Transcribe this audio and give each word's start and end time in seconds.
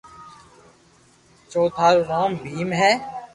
چوٿا 1.51 1.87
رو 1.95 2.01
نوم 2.09 2.31
ڀيم 2.43 2.69
ھي 2.79 2.91